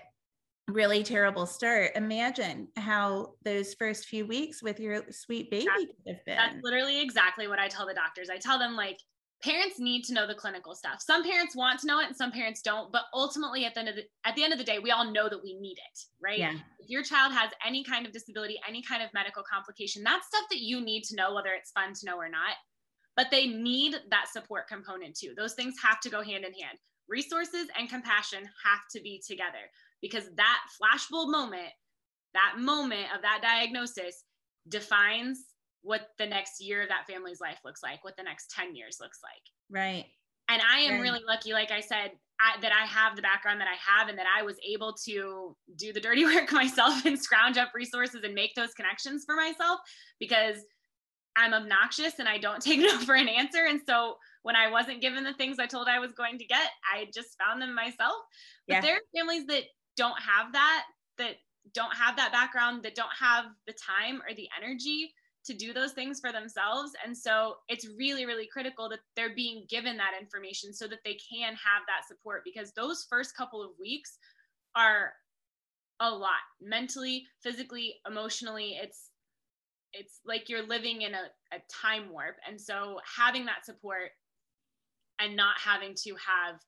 [0.69, 6.15] really terrible start imagine how those first few weeks with your sweet baby That's- could
[6.15, 8.31] have been That's literally exactly what I tell the doctors.
[8.31, 8.99] I tell them like
[9.43, 11.01] parents need to know the clinical stuff.
[11.01, 13.89] Some parents want to know it and some parents don't, but ultimately at the end
[13.89, 15.99] of the at the end of the day, we all know that we need it,
[16.23, 16.39] right?
[16.39, 20.29] yeah If your child has any kind of disability, any kind of medical complication, that's
[20.29, 22.55] stuff that you need to know whether it's fun to know or not.
[23.17, 25.35] But they need that support component too.
[25.37, 26.79] Those things have to go hand in hand.
[27.09, 31.73] Resources and compassion have to be together because that flashbulb moment,
[32.35, 34.25] that moment of that diagnosis
[34.69, 35.39] defines
[35.83, 38.99] what the next year of that family's life looks like, what the next 10 years
[39.01, 39.43] looks like.
[39.71, 40.07] right
[40.49, 41.01] And I am Right.
[41.01, 44.19] really lucky, like I said, I, that I have the background that I have and
[44.19, 48.35] that I was able to do the dirty work myself and scrounge up resources and
[48.35, 49.81] make those connections for myself
[50.19, 50.57] because
[51.37, 53.67] I'm obnoxious and I don't take no for an answer.
[53.69, 56.71] And so when I wasn't given the things I told I was going to get,
[56.93, 58.17] I just found them myself.
[58.67, 58.81] But Yeah.
[58.81, 59.65] there are families that
[59.97, 60.85] don't have that,
[61.19, 61.37] that
[61.75, 65.13] don't have that background, that don't have the time or the energy
[65.45, 66.93] to do those things for themselves.
[67.05, 71.15] And so it's really, really critical that they're being given that information so that they
[71.15, 74.19] can have that support because those first couple of weeks
[74.77, 75.13] are
[76.01, 78.79] a lot mentally, physically, emotionally.
[78.81, 79.11] It's
[79.93, 82.37] it's like you're living in a, a time warp.
[82.49, 84.11] And so having that support
[85.19, 86.61] and not having to have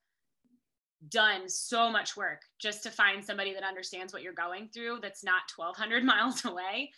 [1.08, 5.22] done so much work just to find somebody that understands what you're going through that's
[5.22, 6.90] not 1200 miles away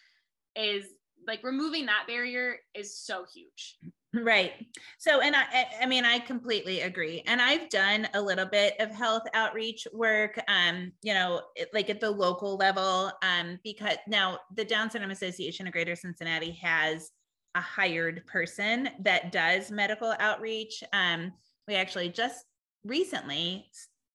[0.55, 0.87] is
[1.27, 3.79] like removing that barrier is so huge
[4.23, 4.53] Right.
[4.99, 7.23] So, and I, I mean, I completely agree.
[7.27, 11.43] And I've done a little bit of health outreach work, um, you know,
[11.75, 16.53] like at the local level, um, because now the Down Syndrome Association of Greater Cincinnati
[16.63, 17.11] has
[17.55, 20.83] a hired person that does medical outreach.
[20.95, 21.33] Um,
[21.69, 22.45] we actually just
[22.85, 23.69] recently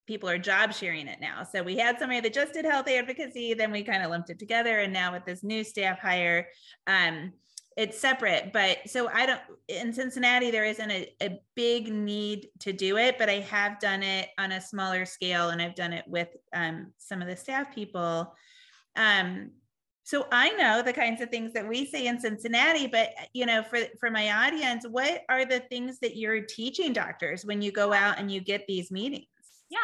[0.07, 1.43] people are job sharing it now.
[1.43, 4.39] So we had somebody that just did health advocacy, then we kind of lumped it
[4.39, 6.47] together, and now with this new staff hire,
[6.87, 7.33] um,
[7.77, 12.73] it's separate but so i don't in cincinnati there isn't a, a big need to
[12.73, 16.03] do it but i have done it on a smaller scale and i've done it
[16.07, 18.33] with um, some of the staff people.
[18.97, 19.51] Um,
[20.03, 23.63] so i know the kinds of things that we say in cincinnati but you know
[23.63, 27.93] for for my audience what are the things that you're teaching doctors when you go
[27.93, 29.27] out and you get these meetings?
[29.69, 29.79] Yeah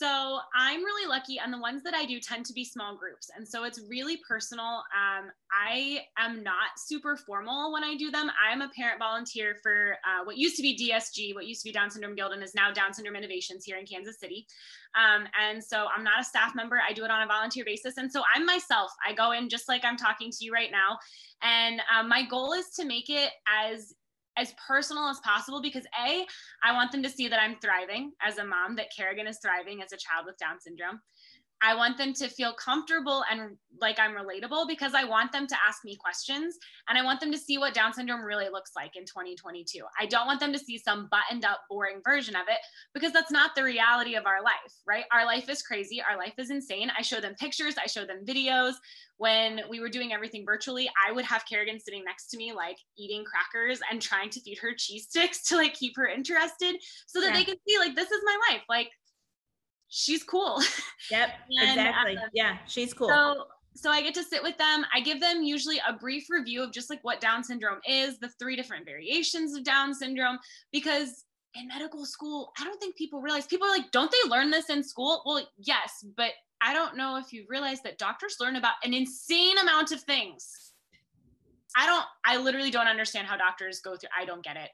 [0.00, 3.28] so I'm really lucky, and the ones that I do tend to be small groups.
[3.36, 4.82] And so it's really personal.
[4.96, 8.30] Um, I am not super formal when I do them.
[8.42, 11.72] I'm a parent volunteer for uh, what used to be DSG, what used to be
[11.72, 14.46] Down Syndrome Guild, and is now Down Syndrome Innovations here in Kansas City.
[14.94, 16.80] Um, and so I'm not a staff member.
[16.80, 17.98] I do it on a volunteer basis.
[17.98, 18.90] And so I'm myself.
[19.06, 20.98] I go in just like I'm talking to you right now.
[21.42, 23.92] And um, my goal is to make it as
[24.40, 26.24] as personal as possible because A,
[26.64, 29.82] I want them to see that I'm thriving as a mom, that Kerrigan is thriving
[29.82, 31.00] as a child with Down syndrome.
[31.62, 35.56] I want them to feel comfortable and like I'm relatable because I want them to
[35.66, 38.96] ask me questions and I want them to see what Down syndrome really looks like
[38.96, 39.80] in 2022.
[39.98, 42.58] I don't want them to see some buttoned up, boring version of it
[42.94, 45.04] because that's not the reality of our life, right?
[45.12, 46.02] Our life is crazy.
[46.02, 46.90] Our life is insane.
[46.96, 48.74] I show them pictures, I show them videos.
[49.18, 52.78] When we were doing everything virtually, I would have Kerrigan sitting next to me, like
[52.96, 57.20] eating crackers and trying to feed her cheese sticks to like keep her interested so
[57.20, 57.34] that yeah.
[57.34, 58.62] they can see, like, this is my life.
[58.68, 58.88] Like,
[59.90, 60.60] she's cool.
[61.10, 62.16] Yep, and, exactly.
[62.16, 63.08] Uh, yeah, she's cool.
[63.08, 64.84] So, so I get to sit with them.
[64.94, 68.28] I give them usually a brief review of just like what Down syndrome is, the
[68.38, 70.38] three different variations of Down syndrome,
[70.70, 71.24] because
[71.56, 74.70] in medical school, I don't think people realize people are like, don't they learn this
[74.70, 75.22] in school?
[75.26, 79.58] Well, yes, but I don't know if you realize that doctors learn about an insane
[79.58, 80.72] amount of things.
[81.76, 84.10] I don't, I literally don't understand how doctors go through.
[84.16, 84.70] I don't get it.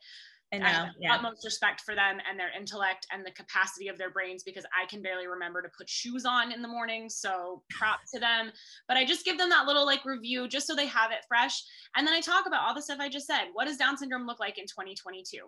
[0.53, 0.67] I know.
[0.67, 1.15] I have yeah.
[1.15, 4.87] utmost respect for them and their intellect and the capacity of their brains because I
[4.87, 7.09] can barely remember to put shoes on in the morning.
[7.09, 8.53] So prop to them.
[8.87, 11.63] But I just give them that little like review just so they have it fresh.
[11.97, 13.47] And then I talk about all the stuff I just said.
[13.55, 15.39] What does Down syndrome look like in 2022?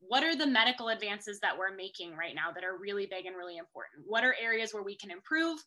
[0.00, 3.36] What are the medical advances that we're making right now that are really big and
[3.36, 4.04] really important?
[4.06, 5.58] What are areas where we can improve?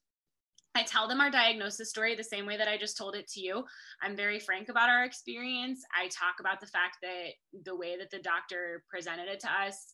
[0.76, 3.40] I tell them our diagnosis story the same way that I just told it to
[3.40, 3.64] you.
[4.02, 5.84] I'm very frank about our experience.
[5.96, 9.94] I talk about the fact that the way that the doctor presented it to us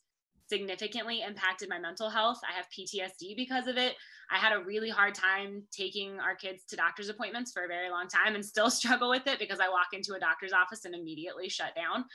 [0.50, 2.40] significantly impacted my mental health.
[2.48, 3.96] I have PTSD because of it.
[4.32, 7.90] I had a really hard time taking our kids to doctor's appointments for a very
[7.90, 10.96] long time and still struggle with it because I walk into a doctor's office and
[10.96, 12.06] immediately shut down.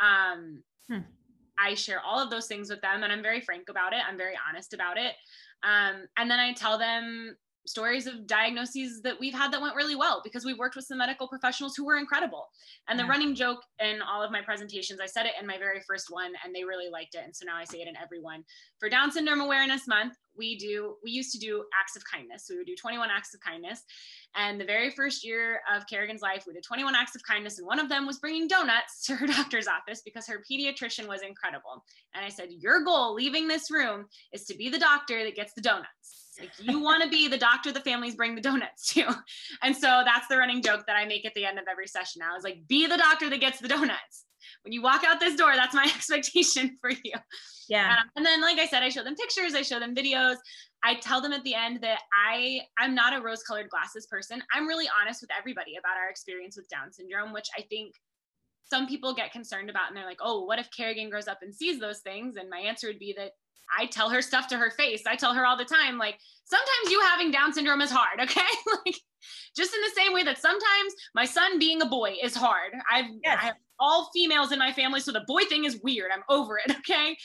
[0.00, 1.06] Um, hmm.
[1.58, 4.00] I share all of those things with them and I'm very frank about it.
[4.08, 5.12] I'm very honest about it.
[5.62, 9.94] Um, and then I tell them stories of diagnoses that we've had that went really
[9.94, 12.48] well because we've worked with some medical professionals who were incredible.
[12.88, 15.80] And the running joke in all of my presentations, I said it in my very
[15.86, 17.22] first one and they really liked it.
[17.24, 18.44] And so now I say it in every one.
[18.78, 22.46] For Down Syndrome Awareness Month, we do, we used to do acts of kindness.
[22.46, 23.82] So we would do 21 acts of kindness.
[24.34, 27.58] And the very first year of Kerrigan's life, we did 21 acts of kindness.
[27.58, 31.22] And one of them was bringing donuts to her doctor's office because her pediatrician was
[31.22, 31.84] incredible.
[32.14, 35.52] And I said, Your goal leaving this room is to be the doctor that gets
[35.54, 39.02] the donuts like you want to be the doctor the families bring the donuts to.
[39.62, 42.20] And so that's the running joke that I make at the end of every session
[42.20, 44.24] now is like, be the doctor that gets the donuts.
[44.62, 47.14] When you walk out this door, that's my expectation for you.
[47.68, 47.92] Yeah.
[47.92, 50.36] Um, and then, like I said, I show them pictures, I show them videos.
[50.84, 54.42] I tell them at the end that I I'm not a rose colored glasses person.
[54.52, 57.94] I'm really honest with everybody about our experience with Down syndrome, which I think
[58.64, 61.54] some people get concerned about and they're like, oh, what if Kerrigan grows up and
[61.54, 62.36] sees those things?
[62.36, 63.32] And my answer would be that
[63.78, 65.02] I tell her stuff to her face.
[65.06, 68.40] I tell her all the time, like, sometimes you having Down syndrome is hard, okay?
[68.84, 68.96] like,
[69.56, 72.72] just in the same way that sometimes my son being a boy is hard.
[72.90, 73.38] I've, yes.
[73.40, 76.10] I have all females in my family, so the boy thing is weird.
[76.12, 77.16] I'm over it, okay?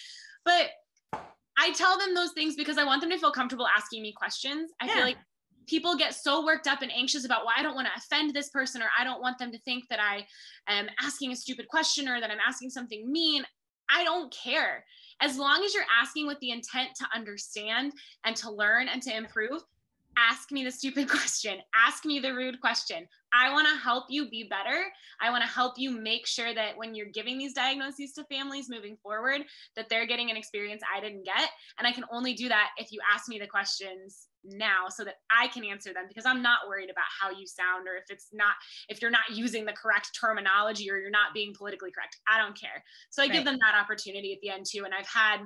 [0.43, 0.69] But
[1.57, 4.71] I tell them those things because I want them to feel comfortable asking me questions.
[4.81, 4.93] I yeah.
[4.93, 5.17] feel like
[5.67, 8.47] people get so worked up and anxious about well i don't want to offend this
[8.51, 10.25] person or i don't want them to think that i
[10.69, 13.43] am asking a stupid question or that i'm asking something mean
[13.91, 14.85] i don't care
[15.21, 17.93] as long as you're asking with the intent to understand
[18.25, 19.61] and to learn and to improve,
[20.17, 23.07] ask me the stupid question, ask me the rude question.
[23.33, 24.85] I want to help you be better.
[25.21, 28.69] I want to help you make sure that when you're giving these diagnoses to families
[28.69, 29.41] moving forward,
[29.75, 31.49] that they're getting an experience I didn't get.
[31.77, 35.15] And I can only do that if you ask me the questions now so that
[35.29, 38.29] I can answer them because I'm not worried about how you sound or if it's
[38.31, 38.53] not,
[38.87, 42.17] if you're not using the correct terminology or you're not being politically correct.
[42.27, 42.83] I don't care.
[43.09, 43.33] So I right.
[43.33, 44.85] give them that opportunity at the end too.
[44.85, 45.39] And I've had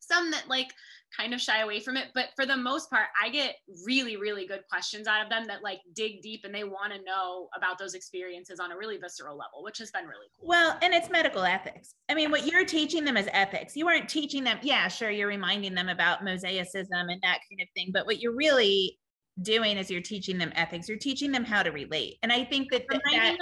[0.00, 0.68] some that like
[1.14, 2.08] kind of shy away from it.
[2.14, 5.62] But for the most part i get really really good questions out of them that
[5.62, 9.36] like dig deep and they want to know about those experiences on a really visceral
[9.36, 10.48] level which has been really cool.
[10.48, 11.94] Well and it's medical ethics.
[12.08, 13.76] I mean what you're teaching them is ethics.
[13.76, 17.68] You aren't teaching them yeah sure you're reminding them about mosaicism and that kind of
[17.74, 18.98] thing but what you're really
[19.42, 20.88] doing is you're teaching them ethics.
[20.88, 22.16] You're teaching them how to relate.
[22.22, 23.36] And i think that, that, that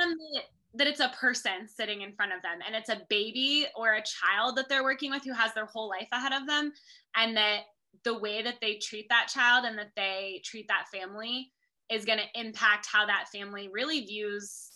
[0.75, 4.03] that it's a person sitting in front of them and it's a baby or a
[4.03, 6.73] child that they're working with who has their whole life ahead of them.
[7.17, 7.61] And that
[8.03, 11.53] the way that they treat that child and that they treat that family
[11.91, 14.69] is going to impact how that family really views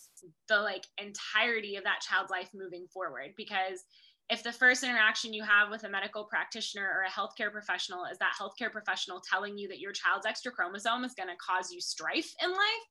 [0.47, 3.31] the like entirety of that child's life moving forward.
[3.35, 3.83] Because
[4.29, 8.17] if the first interaction you have with a medical practitioner or a healthcare professional is
[8.19, 11.81] that healthcare professional telling you that your child's extra chromosome is going to cause you
[11.81, 12.85] strife in life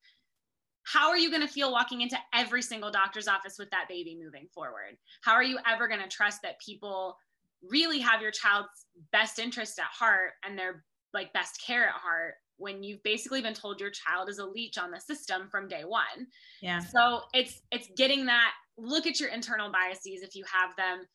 [0.92, 4.18] how are you going to feel walking into every single doctor's office with that baby
[4.20, 4.96] moving forward?
[5.22, 7.16] How are you ever going to trust that people
[7.62, 12.34] really have your child's best interest at heart and their like best care at heart
[12.56, 15.82] when you've basically been told your child is a leech on the system from day
[15.84, 16.26] one.
[16.62, 16.80] Yeah.
[16.80, 21.06] So it's it's getting that look at your internal biases if you have them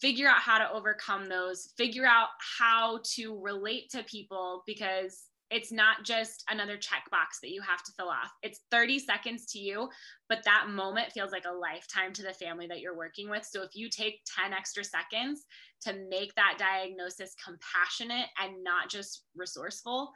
[0.00, 5.70] figure out how to overcome those figure out how to relate to people because it's
[5.70, 8.32] not just another checkbox that you have to fill off.
[8.42, 9.88] It's 30 seconds to you,
[10.28, 13.44] but that moment feels like a lifetime to the family that you're working with.
[13.44, 15.44] So if you take 10 extra seconds
[15.82, 20.12] to make that diagnosis compassionate and not just resourceful,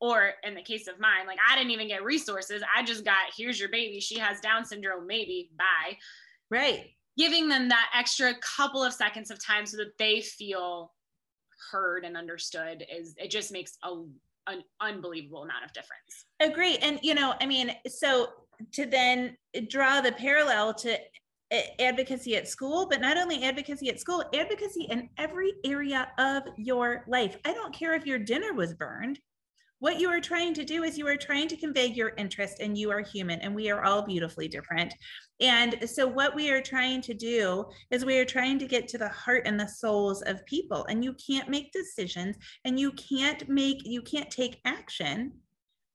[0.00, 2.62] or in the case of mine, like I didn't even get resources.
[2.76, 4.00] I just got, here's your baby.
[4.00, 5.50] She has Down syndrome, maybe.
[5.56, 5.96] Bye.
[6.50, 6.90] Right.
[7.16, 10.92] Giving them that extra couple of seconds of time so that they feel
[11.70, 14.02] heard and understood is it just makes a
[14.46, 16.26] an unbelievable amount of difference.
[16.40, 16.78] Agree.
[16.78, 18.28] And, you know, I mean, so
[18.72, 19.36] to then
[19.68, 20.98] draw the parallel to
[21.78, 27.04] advocacy at school, but not only advocacy at school, advocacy in every area of your
[27.08, 27.36] life.
[27.44, 29.20] I don't care if your dinner was burned.
[29.78, 32.78] What you are trying to do is you are trying to convey your interest, and
[32.78, 34.94] you are human, and we are all beautifully different.
[35.40, 38.98] And so, what we are trying to do is we are trying to get to
[38.98, 40.86] the heart and the souls of people.
[40.88, 45.32] And you can't make decisions and you can't make, you can't take action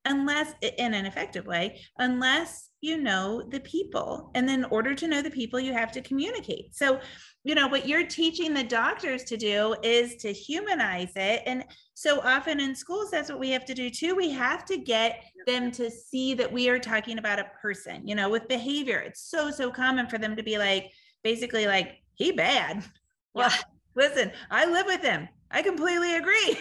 [0.05, 4.31] unless, in an effective way, unless you know the people.
[4.35, 6.75] And then, in order to know the people, you have to communicate.
[6.75, 6.99] So,
[7.43, 11.43] you know, what you're teaching the doctors to do is to humanize it.
[11.45, 14.15] And so often in schools, that's what we have to do too.
[14.15, 18.15] We have to get them to see that we are talking about a person, you
[18.15, 18.99] know, with behavior.
[18.99, 20.91] It's so, so common for them to be like,
[21.23, 22.83] basically, like, he bad.
[23.33, 23.61] Well, yeah.
[23.95, 25.29] listen, I live with him.
[25.49, 26.57] I completely agree.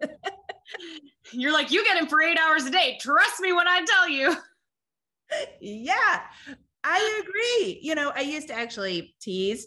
[1.32, 2.98] You're like, you get him for eight hours a day.
[3.00, 4.36] Trust me when I tell you.
[5.60, 6.20] Yeah,
[6.84, 7.78] I agree.
[7.80, 9.66] You know, I used to actually tease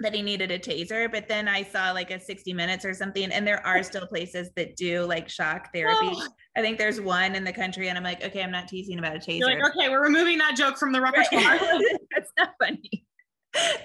[0.00, 3.30] that he needed a taser, but then I saw like a 60 minutes or something,
[3.30, 6.10] and there are still places that do like shock therapy.
[6.12, 6.28] Oh.
[6.56, 9.16] I think there's one in the country, and I'm like, okay, I'm not teasing about
[9.16, 9.38] a taser.
[9.40, 11.58] You're like, okay, we're removing that joke from the repertoire.
[12.14, 13.06] That's not funny.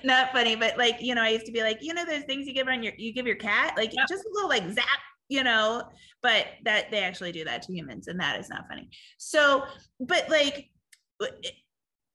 [0.04, 2.48] not funny, but like, you know, I used to be like, you know, those things
[2.48, 4.08] you give on your you give your cat, like yep.
[4.08, 4.86] just a little like zap,
[5.30, 5.84] you know,
[6.22, 8.90] but that they actually do that to humans, and that is not funny.
[9.18, 9.64] So,
[10.00, 10.70] but like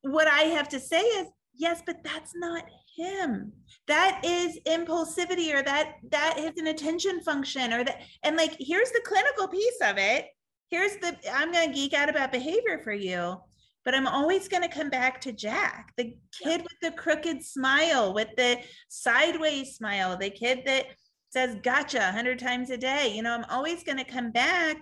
[0.01, 3.51] what I have to say is, yes, but that's not him.
[3.87, 8.91] That is impulsivity or that that is an attention function or that and like here's
[8.91, 10.27] the clinical piece of it.
[10.71, 13.37] Here's the i'm going to geek out about behavior for you
[13.85, 18.13] but i'm always going to come back to jack the kid with the crooked smile
[18.13, 18.57] with the
[18.89, 20.87] sideways smile the kid that
[21.35, 24.77] says gotcha 100 times a day you know i'm always going to come back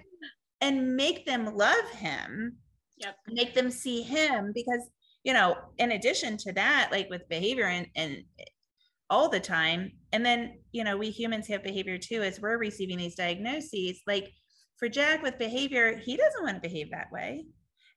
[0.61, 2.55] and make them love him
[2.97, 3.15] yep.
[3.27, 4.87] make them see him because
[5.23, 8.17] you know in addition to that like with behavior and, and
[9.09, 12.99] all the time and then you know we humans have behavior too as we're receiving
[12.99, 14.31] these diagnoses like
[14.77, 17.43] for jack with behavior he doesn't want to behave that way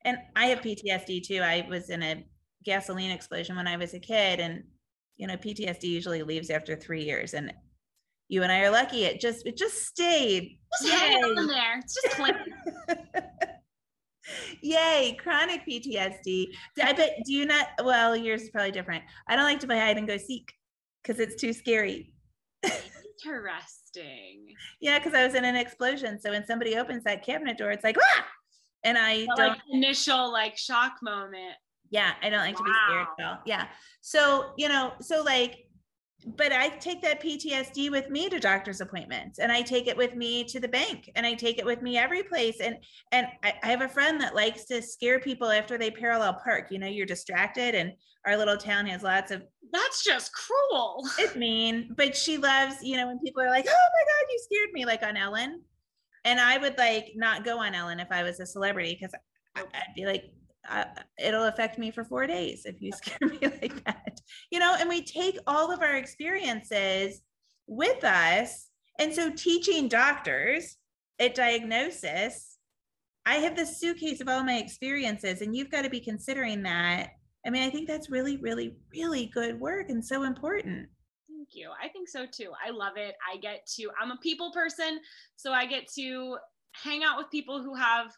[0.06, 2.24] and i have ptsd too i was in a
[2.64, 4.64] gasoline explosion when i was a kid and
[5.18, 7.52] you know ptsd usually leaves after three years and
[8.28, 11.94] you and i are lucky it just it just stayed just hang on there it's
[12.02, 12.18] just
[14.60, 16.48] Yay, chronic PTSD.
[16.82, 19.04] I bet do you not well, yours is probably different.
[19.28, 20.52] I don't like to play hide and go seek
[21.02, 22.12] because it's too scary.
[23.24, 24.54] Interesting.
[24.80, 26.20] Yeah, because I was in an explosion.
[26.20, 28.26] So when somebody opens that cabinet door, it's like, ah!
[28.84, 31.54] And I don't like initial like shock moment.
[31.90, 33.14] Yeah, I don't like to be scared Wow.
[33.18, 33.38] at all.
[33.46, 33.66] Yeah.
[34.00, 35.65] So, you know, so like,
[36.34, 40.16] but I take that PTSD with me to doctor's appointments and I take it with
[40.16, 42.60] me to the bank and I take it with me every place.
[42.60, 42.76] And
[43.12, 46.66] and I, I have a friend that likes to scare people after they parallel park.
[46.70, 47.92] You know, you're distracted and
[48.26, 51.04] our little town has lots of That's just cruel.
[51.18, 54.40] it's mean, but she loves, you know, when people are like, Oh my God, you
[54.42, 55.62] scared me, like on Ellen.
[56.24, 59.14] And I would like not go on Ellen if I was a celebrity because
[59.54, 60.24] I'd be like,
[60.68, 60.84] uh,
[61.18, 64.15] it'll affect me for four days if you scare me like that.
[64.50, 67.20] You know, and we take all of our experiences
[67.66, 68.68] with us.
[68.98, 70.76] And so teaching doctors
[71.18, 72.56] at diagnosis,
[73.26, 77.10] I have this suitcase of all my experiences, and you've got to be considering that.
[77.44, 80.88] I mean, I think that's really, really, really good work and so important.
[81.28, 81.70] Thank you.
[81.82, 82.52] I think so too.
[82.64, 83.14] I love it.
[83.32, 85.00] I get to, I'm a people person,
[85.36, 86.36] so I get to
[86.72, 88.12] hang out with people who have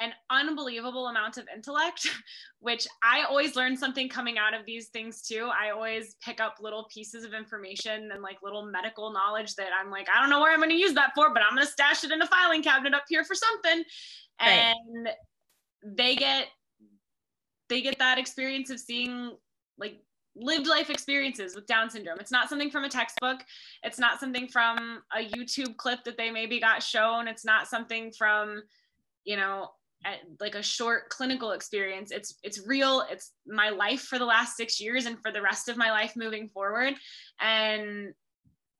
[0.00, 2.08] an unbelievable amount of intellect,
[2.60, 5.50] which I always learn something coming out of these things too.
[5.52, 9.90] I always pick up little pieces of information and like little medical knowledge that I'm
[9.90, 11.72] like, I don't know where I'm going to use that for, but I'm going to
[11.72, 13.84] stash it in a filing cabinet up here for something.
[14.40, 14.74] Right.
[14.94, 15.08] And
[15.84, 16.48] they get
[17.68, 19.36] they get that experience of seeing
[19.78, 20.00] like
[20.36, 22.18] lived life experiences with Down syndrome.
[22.20, 23.40] It's not something from a textbook.
[23.82, 27.28] It's not something from a YouTube clip that they maybe got shown.
[27.28, 28.62] It's not something from,
[29.24, 29.70] you know,
[30.40, 32.10] like a short clinical experience.
[32.10, 33.04] It's it's real.
[33.10, 36.14] It's my life for the last 6 years and for the rest of my life
[36.16, 36.94] moving forward
[37.40, 38.12] and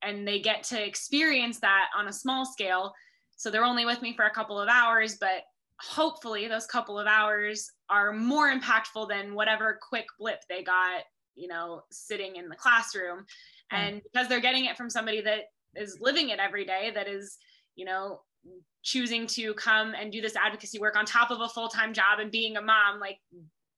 [0.03, 2.93] and they get to experience that on a small scale.
[3.37, 5.45] So they're only with me for a couple of hours, but
[5.81, 11.03] hopefully those couple of hours are more impactful than whatever quick blip they got
[11.35, 13.25] you know sitting in the classroom mm.
[13.72, 15.45] and because they're getting it from somebody that
[15.75, 17.39] is living it every day that is
[17.75, 18.20] you know
[18.82, 22.30] choosing to come and do this advocacy work on top of a full-time job and
[22.30, 23.18] being a mom like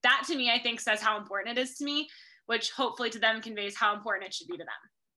[0.02, 2.08] that to me i think says how important it is to me
[2.46, 4.68] which hopefully to them conveys how important it should be to them.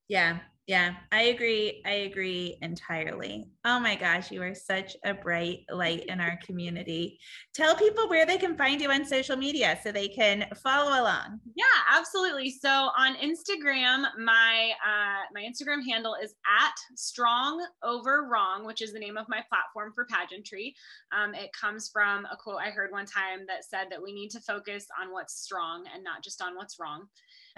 [0.07, 0.39] Yeah,
[0.70, 1.82] yeah, I agree.
[1.84, 3.49] I agree entirely.
[3.65, 7.17] Oh my gosh, you are such a bright light in our community.
[7.55, 11.39] Tell people where they can find you on social media so they can follow along.
[11.55, 12.51] Yeah, absolutely.
[12.51, 18.93] So on Instagram, my uh, my Instagram handle is at Strong Over Wrong, which is
[18.93, 20.76] the name of my platform for pageantry.
[21.11, 24.30] Um, it comes from a quote I heard one time that said that we need
[24.30, 27.07] to focus on what's strong and not just on what's wrong.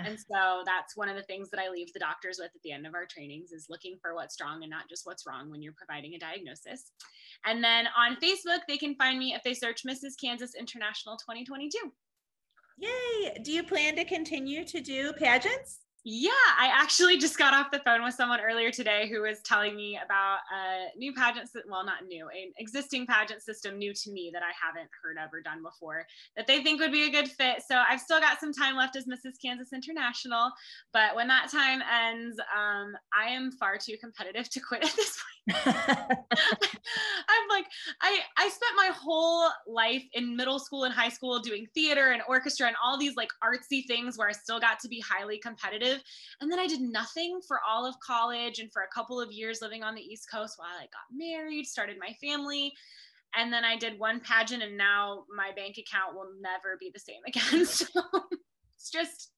[0.06, 2.72] And so that's one of the things that I leave the doctors with at the
[2.72, 5.62] end of our trainings is looking for what's strong and not just what's wrong when
[5.62, 6.92] you're providing a diagnosis.
[7.46, 10.14] And then on Facebook, they can find me if they search Mrs.
[10.22, 11.78] Kansas International 2022.
[12.78, 13.38] Yay.
[13.44, 15.80] Do you plan to continue to do pageants?
[16.04, 19.76] Yeah, I actually just got off the phone with someone earlier today who was telling
[19.76, 24.32] me about a new pageant, well, not new, an existing pageant system new to me
[24.34, 27.30] that I haven't heard of or done before that they think would be a good
[27.30, 27.62] fit.
[27.68, 29.34] So I've still got some time left as Mrs.
[29.42, 30.52] Kansas International,
[30.92, 35.18] but when that time ends, um, I am far too competitive to quit at this
[35.18, 35.32] point.
[35.66, 37.66] I'm like,
[38.02, 42.22] I I spent my whole life in middle school and high school doing theater and
[42.28, 45.91] orchestra and all these like artsy things where I still got to be highly competitive.
[46.40, 49.60] And then I did nothing for all of college and for a couple of years
[49.62, 52.74] living on the East Coast while I got married, started my family.
[53.36, 57.00] And then I did one pageant and now my bank account will never be the
[57.00, 57.66] same again.
[57.66, 57.86] So
[58.76, 59.32] it's just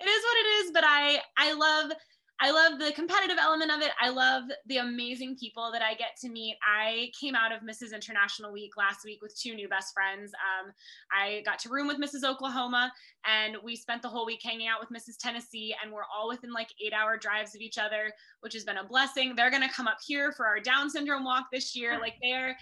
[0.00, 1.92] it is what it is, but I I love
[2.38, 3.92] I love the competitive element of it.
[4.00, 6.56] I love the amazing people that I get to meet.
[6.62, 7.94] I came out of Mrs.
[7.94, 10.32] International Week last week with two new best friends.
[10.34, 10.72] Um,
[11.10, 12.28] I got to room with Mrs.
[12.28, 12.92] Oklahoma,
[13.24, 15.16] and we spent the whole week hanging out with Mrs.
[15.18, 18.78] Tennessee, and we're all within like eight hour drives of each other, which has been
[18.78, 19.34] a blessing.
[19.34, 21.98] They're going to come up here for our Down syndrome walk this year.
[21.98, 22.54] Like, they're,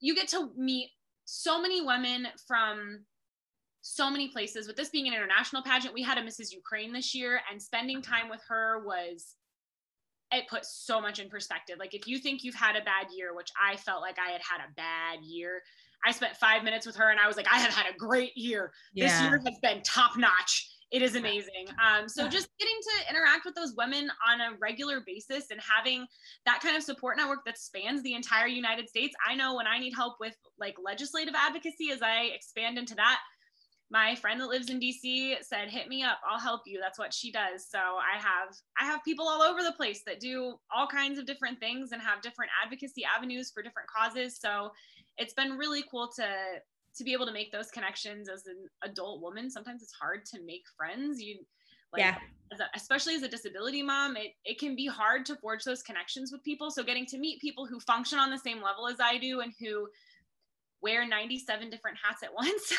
[0.00, 0.90] you get to meet
[1.24, 3.00] so many women from
[3.80, 4.66] so many places.
[4.66, 6.52] With this being an international pageant, we had a Mrs.
[6.52, 9.34] Ukraine this year, and spending time with her was
[10.32, 11.76] it put so much in perspective.
[11.78, 14.42] Like if you think you've had a bad year, which I felt like I had
[14.42, 15.62] had a bad year,
[16.04, 18.36] I spent five minutes with her and I was like, I have had a great
[18.36, 18.72] year.
[18.94, 20.70] This year has been top notch.
[20.90, 21.66] It is amazing.
[21.84, 26.06] Um, so just getting to interact with those women on a regular basis and having
[26.46, 29.14] that kind of support network that spans the entire United States.
[29.26, 33.18] I know when I need help with like legislative advocacy as I expand into that,
[33.90, 36.20] my friend that lives in DC said, "Hit me up.
[36.28, 37.66] I'll help you." That's what she does.
[37.68, 41.26] So I have I have people all over the place that do all kinds of
[41.26, 44.38] different things and have different advocacy avenues for different causes.
[44.38, 44.72] So
[45.16, 46.26] it's been really cool to
[46.96, 49.50] to be able to make those connections as an adult woman.
[49.50, 51.20] Sometimes it's hard to make friends.
[51.20, 51.38] You
[51.92, 52.18] Like, yeah.
[52.52, 55.82] As a, especially as a disability mom, it, it can be hard to forge those
[55.82, 56.70] connections with people.
[56.70, 59.52] So getting to meet people who function on the same level as I do and
[59.60, 59.86] who
[60.80, 62.72] wear 97 different hats at once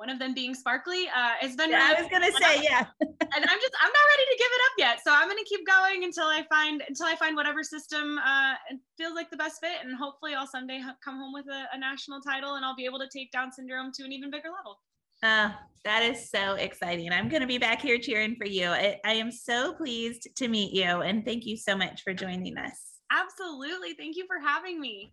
[0.00, 3.44] one of them being sparkly uh has been yeah, i was gonna say yeah and
[3.44, 6.04] i'm just i'm not ready to give it up yet so i'm gonna keep going
[6.04, 8.54] until i find until i find whatever system uh
[8.96, 12.18] feels like the best fit and hopefully i'll someday come home with a, a national
[12.22, 14.78] title and i'll be able to take down syndrome to an even bigger level
[15.22, 15.50] uh,
[15.84, 17.12] that is so exciting.
[17.12, 18.68] I'm going to be back here cheering for you.
[18.68, 22.56] I, I am so pleased to meet you and thank you so much for joining
[22.56, 22.90] us.
[23.12, 23.92] Absolutely.
[23.98, 25.12] Thank you for having me.